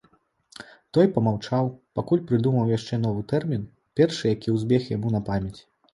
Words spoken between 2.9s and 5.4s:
новы тэрмін, першы, які ўзбег яму на